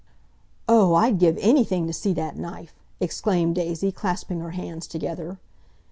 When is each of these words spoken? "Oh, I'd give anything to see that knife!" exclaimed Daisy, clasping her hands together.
"Oh, 0.67 0.95
I'd 0.95 1.19
give 1.19 1.37
anything 1.39 1.85
to 1.85 1.93
see 1.93 2.11
that 2.13 2.35
knife!" 2.35 2.73
exclaimed 2.99 3.53
Daisy, 3.53 3.91
clasping 3.91 4.39
her 4.39 4.49
hands 4.49 4.87
together. 4.87 5.37